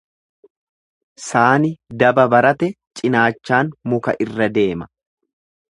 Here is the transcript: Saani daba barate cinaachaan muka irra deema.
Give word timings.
Saani 1.25 1.71
daba 2.03 2.27
barate 2.35 2.73
cinaachaan 3.01 3.73
muka 3.93 4.19
irra 4.27 4.51
deema. 4.59 4.91